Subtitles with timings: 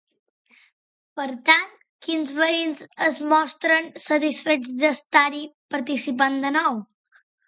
[1.19, 1.67] Per tant,
[2.07, 5.43] quins veïns es mostren satisfets d'estar-hi
[5.77, 6.81] participant de nou?